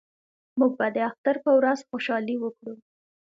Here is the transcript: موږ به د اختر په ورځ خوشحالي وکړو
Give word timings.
موږ 0.59 0.71
به 0.79 0.87
د 0.95 0.97
اختر 1.09 1.35
په 1.45 1.51
ورځ 1.57 1.79
خوشحالي 1.89 2.35
وکړو 2.39 2.73